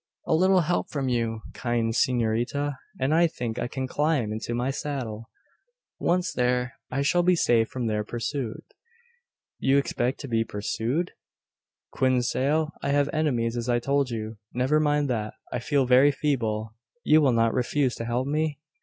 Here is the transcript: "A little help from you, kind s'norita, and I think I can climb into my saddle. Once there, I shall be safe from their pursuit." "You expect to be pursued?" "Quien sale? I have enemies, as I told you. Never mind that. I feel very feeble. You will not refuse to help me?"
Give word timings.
"A 0.25 0.33
little 0.33 0.61
help 0.61 0.89
from 0.89 1.09
you, 1.09 1.41
kind 1.53 1.93
s'norita, 1.93 2.73
and 2.99 3.13
I 3.13 3.27
think 3.27 3.59
I 3.59 3.67
can 3.67 3.85
climb 3.87 4.31
into 4.33 4.55
my 4.55 4.71
saddle. 4.71 5.29
Once 5.99 6.33
there, 6.33 6.73
I 6.89 7.03
shall 7.03 7.21
be 7.21 7.35
safe 7.35 7.69
from 7.69 7.85
their 7.85 8.03
pursuit." 8.03 8.63
"You 9.59 9.77
expect 9.77 10.19
to 10.21 10.27
be 10.27 10.43
pursued?" 10.43 11.11
"Quien 11.91 12.23
sale? 12.23 12.71
I 12.81 12.89
have 12.89 13.11
enemies, 13.13 13.55
as 13.55 13.69
I 13.69 13.77
told 13.77 14.09
you. 14.09 14.39
Never 14.51 14.79
mind 14.79 15.07
that. 15.11 15.35
I 15.53 15.59
feel 15.59 15.85
very 15.85 16.09
feeble. 16.11 16.73
You 17.03 17.21
will 17.21 17.31
not 17.33 17.53
refuse 17.53 17.93
to 17.97 18.05
help 18.05 18.25
me?" 18.25 18.59